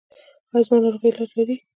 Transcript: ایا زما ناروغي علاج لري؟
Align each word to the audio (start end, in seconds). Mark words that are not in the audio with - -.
ایا 0.53 0.63
زما 0.65 0.77
ناروغي 0.83 1.09
علاج 1.13 1.31
لري؟ 1.37 1.55